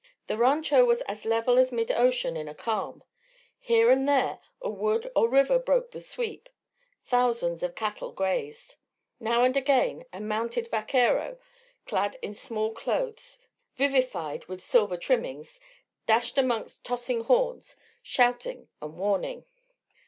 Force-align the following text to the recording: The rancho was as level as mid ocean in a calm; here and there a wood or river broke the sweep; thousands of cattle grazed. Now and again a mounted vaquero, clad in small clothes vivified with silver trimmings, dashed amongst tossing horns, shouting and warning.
The 0.25 0.35
rancho 0.35 0.83
was 0.83 1.01
as 1.01 1.25
level 1.25 1.59
as 1.59 1.71
mid 1.71 1.91
ocean 1.91 2.35
in 2.35 2.47
a 2.47 2.55
calm; 2.55 3.03
here 3.59 3.91
and 3.91 4.09
there 4.09 4.39
a 4.59 4.67
wood 4.67 5.11
or 5.15 5.29
river 5.29 5.59
broke 5.59 5.91
the 5.91 5.99
sweep; 5.99 6.49
thousands 7.05 7.61
of 7.61 7.75
cattle 7.75 8.11
grazed. 8.11 8.77
Now 9.19 9.43
and 9.43 9.55
again 9.55 10.05
a 10.11 10.19
mounted 10.19 10.69
vaquero, 10.71 11.37
clad 11.85 12.17
in 12.23 12.33
small 12.33 12.73
clothes 12.73 13.37
vivified 13.75 14.45
with 14.45 14.65
silver 14.65 14.97
trimmings, 14.97 15.59
dashed 16.07 16.35
amongst 16.39 16.83
tossing 16.83 17.25
horns, 17.25 17.75
shouting 18.01 18.69
and 18.81 18.97
warning. 18.97 19.45